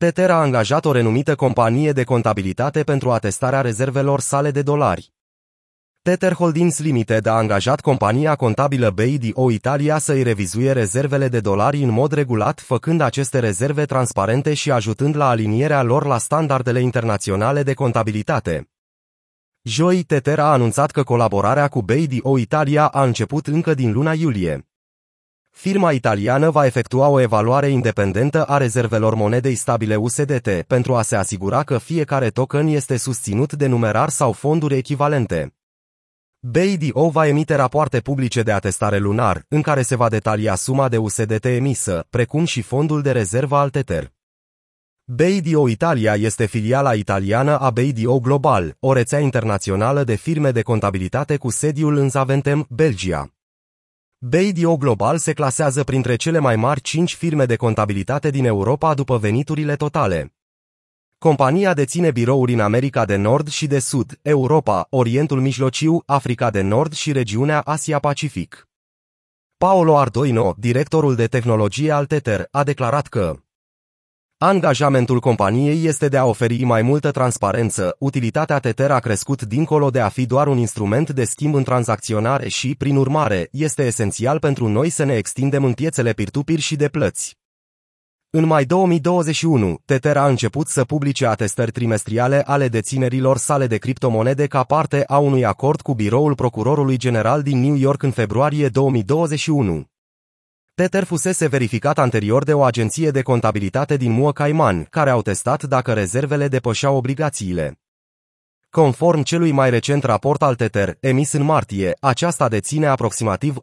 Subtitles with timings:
[0.00, 5.12] Tether a angajat o renumită companie de contabilitate pentru atestarea rezervelor sale de dolari.
[6.02, 11.90] Tether Holdings Limited a angajat compania contabilă BIDO Italia să-i revizuie rezervele de dolari în
[11.90, 17.74] mod regulat, făcând aceste rezerve transparente și ajutând la alinierea lor la standardele internaționale de
[17.74, 18.70] contabilitate.
[19.62, 24.69] Joi, Tether a anunțat că colaborarea cu BIDO Italia a început încă din luna iulie.
[25.50, 31.16] Firma italiană va efectua o evaluare independentă a rezervelor monedei stabile USDT pentru a se
[31.16, 35.54] asigura că fiecare token este susținut de numerar sau fonduri echivalente.
[36.42, 40.96] BIDO va emite rapoarte publice de atestare lunar, în care se va detalia suma de
[40.96, 44.12] USDT emisă, precum și fondul de rezervă al Tether.
[45.04, 51.36] BIDO Italia este filiala italiană a BIDO Global, o rețea internațională de firme de contabilitate
[51.36, 53.39] cu sediul în Zaventem, Belgia.
[54.28, 59.18] BIDO Global se clasează printre cele mai mari 5 firme de contabilitate din Europa după
[59.18, 60.34] veniturile totale.
[61.18, 66.60] Compania deține birouri în America de Nord și de Sud, Europa, Orientul Mijlociu, Africa de
[66.60, 68.68] Nord și regiunea Asia-Pacific.
[69.56, 73.36] Paolo Ardoino, directorul de tehnologie al Tether, a declarat că
[74.42, 80.00] Angajamentul companiei este de a oferi mai multă transparență, utilitatea Tether a crescut dincolo de
[80.00, 84.68] a fi doar un instrument de schimb în tranzacționare și, prin urmare, este esențial pentru
[84.68, 87.36] noi să ne extindem în piețele peer și de plăți.
[88.30, 94.46] În mai 2021, Tether a început să publice atestări trimestriale ale deținerilor sale de criptomonede
[94.46, 99.89] ca parte a unui acord cu biroul procurorului general din New York în februarie 2021.
[100.80, 105.62] Tether fusese verificat anterior de o agenție de contabilitate din Mua Cayman, care au testat
[105.62, 107.78] dacă rezervele depășeau obligațiile.
[108.70, 113.56] Conform celui mai recent raport al Tether, emis în martie, aceasta deține aproximativ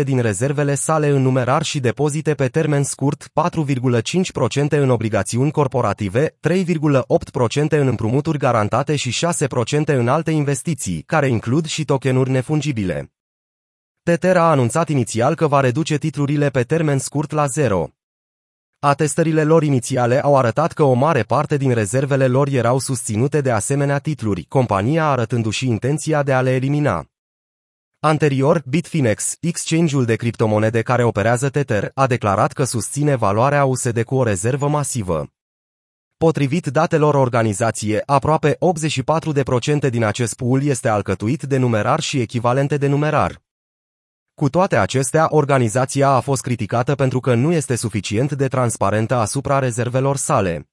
[0.00, 6.36] 86% din rezervele sale în numerar și depozite pe termen scurt, 4,5% în obligațiuni corporative,
[6.48, 13.12] 3,8% în împrumuturi garantate și 6% în alte investiții, care includ și tokenuri nefungibile.
[14.08, 17.88] Tether a anunțat inițial că va reduce titlurile pe termen scurt la zero.
[18.78, 23.50] Atestările lor inițiale au arătat că o mare parte din rezervele lor erau susținute de
[23.50, 27.06] asemenea titluri, compania arătându-și intenția de a le elimina.
[28.00, 34.14] Anterior, Bitfinex, exchange-ul de criptomonede care operează Tether, a declarat că susține valoarea USD cu
[34.14, 35.26] o rezervă masivă.
[36.16, 38.58] Potrivit datelor organizație, aproape
[39.86, 43.46] 84% din acest pool este alcătuit de numerar și echivalente de numerar.
[44.38, 49.58] Cu toate acestea, organizația a fost criticată pentru că nu este suficient de transparentă asupra
[49.58, 50.68] rezervelor sale.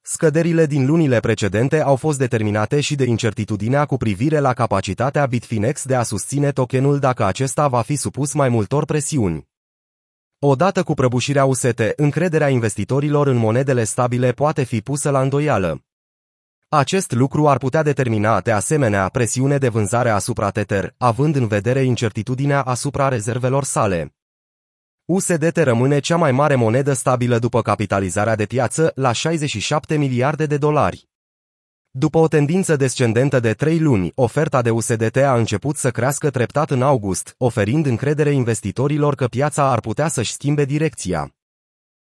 [0.00, 5.84] Scăderile din lunile precedente au fost determinate și de incertitudinea cu privire la capacitatea Bitfinex
[5.84, 9.48] de a susține tokenul dacă acesta va fi supus mai multor presiuni.
[10.38, 15.87] Odată cu prăbușirea UST, încrederea investitorilor în monedele stabile poate fi pusă la îndoială.
[16.70, 21.82] Acest lucru ar putea determina, de asemenea, presiune de vânzare asupra Tether, având în vedere
[21.82, 24.14] incertitudinea asupra rezervelor sale.
[25.04, 30.56] USDT rămâne cea mai mare monedă stabilă după capitalizarea de piață, la 67 miliarde de
[30.56, 31.08] dolari.
[31.90, 36.70] După o tendință descendentă de trei luni, oferta de USDT a început să crească treptat
[36.70, 41.32] în august, oferind încredere investitorilor că piața ar putea să-și schimbe direcția.